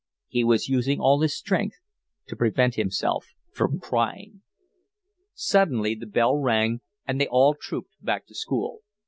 He 0.27 0.43
was 0.43 0.67
using 0.67 0.99
all 0.99 1.21
his 1.21 1.37
strength 1.37 1.77
to 2.25 2.35
prevent 2.35 2.73
himself 2.73 3.27
from 3.53 3.79
crying. 3.79 4.41
Suddenly 5.35 5.93
the 5.93 6.07
bell 6.07 6.35
rang, 6.35 6.81
and 7.05 7.21
they 7.21 7.27
all 7.27 7.53
trooped 7.53 8.03
back 8.03 8.25
to 8.25 8.33
school. 8.33 8.81